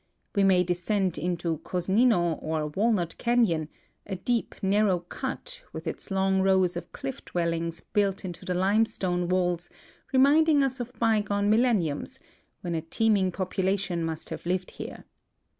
We 0.33 0.43
may 0.43 0.63
descend 0.63 1.19
into 1.19 1.59
Cosnino 1.59 2.41
or 2.41 2.65
Walnut 2.69 3.19
canon, 3.19 3.69
a 4.07 4.15
deep, 4.15 4.55
narrow 4.63 4.97
cut, 5.01 5.61
with 5.73 5.85
its 5.85 6.09
long 6.09 6.41
rows 6.41 6.75
of 6.75 6.91
cliif 6.91 7.23
dwellings 7.25 7.81
built 7.93 8.25
into 8.25 8.43
the 8.43 8.55
limestone 8.55 9.29
walls 9.29 9.69
reminding 10.11 10.63
us 10.63 10.79
of 10.79 10.91
bygone 10.97 11.51
millenniums, 11.51 12.19
when 12.61 12.73
a 12.73 12.81
teeming 12.81 13.31
population 13.31 14.03
must 14.03 14.31
have 14.31 14.47
lived 14.47 14.71
here. 14.71 15.03